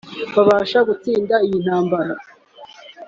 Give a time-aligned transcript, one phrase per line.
[0.35, 2.13] babashe gutsinda iyi ntambara